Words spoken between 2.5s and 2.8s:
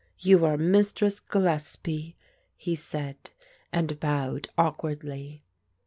he